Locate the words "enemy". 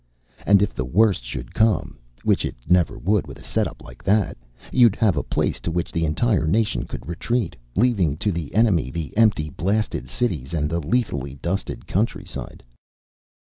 8.55-8.89